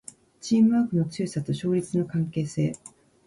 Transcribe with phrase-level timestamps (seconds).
[0.39, 2.73] チームワークの強さと勝率の関係性